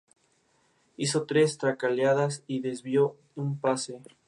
Hizo 0.97 1.27
tres 1.27 1.59
tackleadas 1.59 2.41
y 2.47 2.61
desvió 2.61 3.17
un 3.35 3.59
pase. 3.59 4.01